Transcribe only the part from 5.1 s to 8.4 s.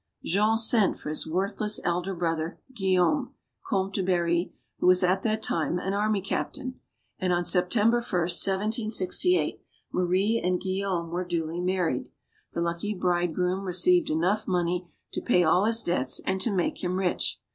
that time an army cap tain. And on September 1, 1